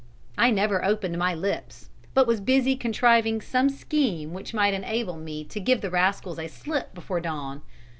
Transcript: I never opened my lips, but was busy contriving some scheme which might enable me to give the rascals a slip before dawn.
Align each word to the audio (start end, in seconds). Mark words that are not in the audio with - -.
I 0.35 0.49
never 0.49 0.83
opened 0.83 1.19
my 1.19 1.35
lips, 1.35 1.91
but 2.15 2.25
was 2.25 2.41
busy 2.41 2.75
contriving 2.75 3.39
some 3.39 3.69
scheme 3.69 4.33
which 4.33 4.51
might 4.51 4.73
enable 4.73 5.15
me 5.15 5.43
to 5.43 5.59
give 5.59 5.81
the 5.81 5.91
rascals 5.91 6.39
a 6.39 6.47
slip 6.47 6.95
before 6.95 7.19
dawn. 7.19 7.61